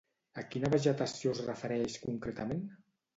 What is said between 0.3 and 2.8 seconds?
A quina vegetació es refereix concretament?